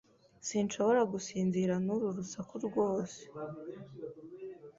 [0.47, 3.21] Sinshobora gusinzira nuru rusaku rwose.